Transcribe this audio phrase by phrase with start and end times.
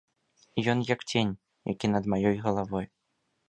[0.73, 1.35] Ён як цень,
[1.73, 2.85] які над маёй галавой.